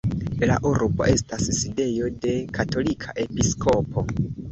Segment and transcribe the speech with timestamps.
[0.51, 4.05] La urbo estas sidejo de katolika episkopo.